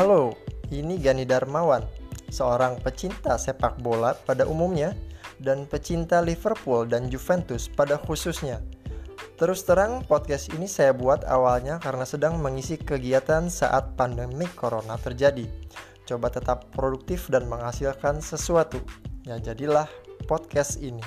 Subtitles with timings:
[0.00, 0.32] Halo,
[0.72, 1.84] ini Gani Darmawan,
[2.32, 4.96] seorang pecinta sepak bola pada umumnya
[5.36, 8.64] dan pecinta Liverpool dan Juventus pada khususnya.
[9.36, 15.44] Terus terang, podcast ini saya buat awalnya karena sedang mengisi kegiatan saat pandemi corona terjadi.
[16.08, 18.80] Coba tetap produktif dan menghasilkan sesuatu.
[19.28, 19.84] Ya jadilah
[20.24, 21.04] podcast ini.